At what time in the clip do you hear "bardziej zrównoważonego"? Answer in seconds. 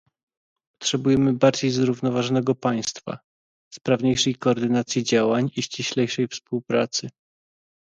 1.33-2.55